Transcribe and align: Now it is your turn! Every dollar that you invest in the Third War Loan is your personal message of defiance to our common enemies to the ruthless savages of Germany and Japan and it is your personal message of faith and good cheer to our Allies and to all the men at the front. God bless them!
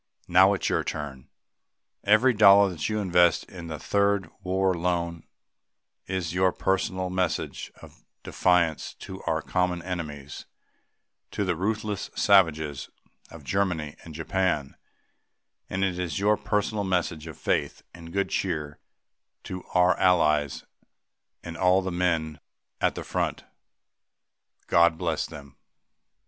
Now 0.27 0.55
it 0.55 0.63
is 0.63 0.69
your 0.69 0.83
turn! 0.83 1.29
Every 2.03 2.33
dollar 2.33 2.71
that 2.71 2.89
you 2.89 2.97
invest 2.97 3.43
in 3.43 3.67
the 3.67 3.77
Third 3.77 4.31
War 4.41 4.73
Loan 4.73 5.27
is 6.07 6.33
your 6.33 6.51
personal 6.51 7.11
message 7.11 7.71
of 7.83 8.03
defiance 8.23 8.95
to 8.95 9.21
our 9.27 9.43
common 9.43 9.83
enemies 9.83 10.47
to 11.29 11.45
the 11.45 11.55
ruthless 11.55 12.09
savages 12.15 12.89
of 13.29 13.43
Germany 13.43 13.95
and 14.03 14.15
Japan 14.15 14.75
and 15.69 15.83
it 15.83 15.99
is 15.99 16.17
your 16.17 16.35
personal 16.35 16.83
message 16.83 17.27
of 17.27 17.37
faith 17.37 17.83
and 17.93 18.11
good 18.11 18.29
cheer 18.29 18.79
to 19.43 19.63
our 19.75 19.95
Allies 19.99 20.63
and 21.43 21.57
to 21.57 21.61
all 21.61 21.83
the 21.83 21.91
men 21.91 22.39
at 22.79 22.95
the 22.95 23.03
front. 23.03 23.43
God 24.65 24.97
bless 24.97 25.27
them! 25.27 25.57